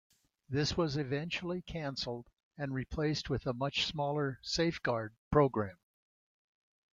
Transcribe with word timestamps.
This 0.49 0.75
was 0.75 0.97
eventually 0.97 1.61
cancelled 1.61 2.25
and 2.57 2.73
replaced 2.73 3.29
with 3.29 3.43
the 3.43 3.53
much 3.53 3.85
smaller 3.85 4.39
Safeguard 4.41 5.13
Program. 5.31 5.77